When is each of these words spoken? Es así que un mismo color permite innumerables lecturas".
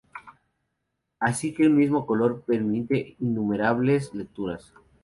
Es 0.03 0.07
así 1.19 1.53
que 1.53 1.67
un 1.67 1.77
mismo 1.77 2.07
color 2.07 2.41
permite 2.41 3.15
innumerables 3.19 4.11
lecturas". 4.15 4.73